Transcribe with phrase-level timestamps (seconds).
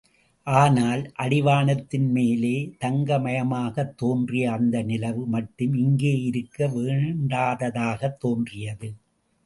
[0.47, 2.73] ஆனால், அடிவானத்தின் மேலே
[2.79, 8.89] தங்க மயமாகத் தோன்றிய அந்த நிலவு மட்டும் இங்கே இருக்க வேண்டாததாகத் தோன்றியது.